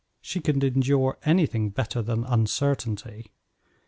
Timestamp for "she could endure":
0.19-1.19